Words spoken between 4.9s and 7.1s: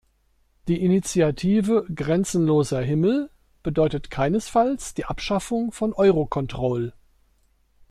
die Abschaffung von Eurocontrol.